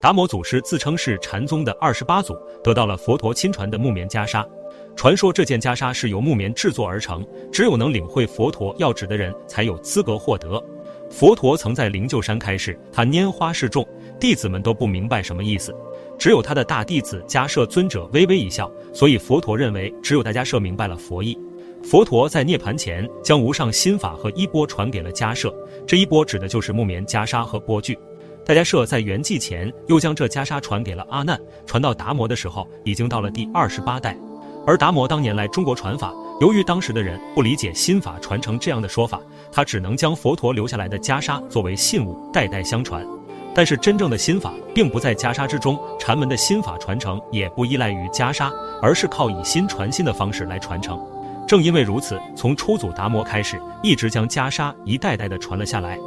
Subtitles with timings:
[0.00, 4.46] 达摩祖师自称是禅宗的二十八祖，得到了佛陀亲传的木棉袈裟。
[4.94, 10.64] 传说这件袈裟是由木棉制作而成，只有能领会佛陀要旨的人才有资格获得。
[11.10, 13.84] 佛陀曾在灵鹫山开示，他拈花示众，
[14.20, 15.74] 弟子们都不明白什么意思，
[16.16, 21.36] 只有他的大弟子迦摄尊者微微一笑，所以佛陀认为只有大迦摄明白了佛意。
[21.82, 25.52] 佛陀在涅盘前将无上心法和衣钵传给了迦摄，
[25.84, 27.98] 这一钵指的就是木棉袈裟和钵具。
[28.48, 34.16] 大家社在圆寂前又将这袈裟传给了阿难，传到达摩的时候，已经到了第二十八代。
[34.66, 39.20] 而达摩当年来中国传法，由于当时的人不理解心法传承这样的说法，
[39.52, 43.06] 他只能将佛陀留下来的袈裟作为信物代代相传。
[43.54, 50.98] 但是真正的心法并不在袈裟之中，禅门的心法传承也不依赖于袈裟，而是靠以心传心的方式来传承。
[51.46, 55.98] 正因为如此，从初祖达摩开始，一直将袈裟一代代的传了下来。